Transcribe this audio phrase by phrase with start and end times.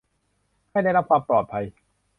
[0.71, 1.65] ให้ได้รับความปลอดภัย